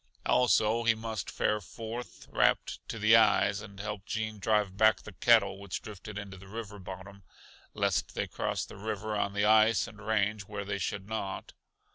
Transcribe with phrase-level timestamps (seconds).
[0.25, 5.11] Also he must fare forth, wrapped to the eyes, and help Gene drive back the
[5.11, 7.21] cattle which drifted into the river bottom,
[7.75, 11.53] lest they cross the river on the ice and range where they should not.